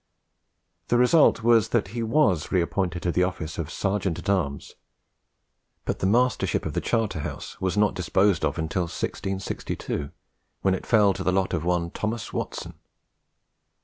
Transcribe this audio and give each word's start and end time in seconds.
The 0.87 0.97
result 0.97 1.43
was, 1.43 1.69
that 1.69 1.89
he 1.89 2.01
was 2.01 2.51
reappointed 2.51 3.03
to 3.03 3.11
the 3.11 3.21
office 3.21 3.59
of 3.59 3.69
Serjeant 3.69 4.17
at 4.17 4.31
Arms; 4.31 4.73
but 5.85 5.99
the 5.99 6.07
Mastership 6.07 6.65
of 6.65 6.73
the 6.73 6.81
Charter 6.81 7.19
House 7.19 7.61
was 7.61 7.77
not 7.77 7.93
disposed 7.93 8.43
of 8.43 8.57
until 8.57 8.85
1662, 8.85 10.09
when 10.63 10.73
it 10.73 10.87
fell 10.87 11.13
to 11.13 11.23
the 11.23 11.31
lot 11.31 11.53
of 11.53 11.63
one 11.63 11.91
Thomas 11.91 12.33
Watson. 12.33 12.73